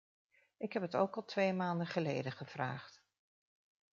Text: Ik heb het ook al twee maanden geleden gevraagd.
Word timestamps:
Ik 0.57 0.73
heb 0.73 0.81
het 0.81 0.95
ook 0.95 1.15
al 1.15 1.25
twee 1.25 1.53
maanden 1.53 1.87
geleden 1.87 2.31
gevraagd. 2.31 3.03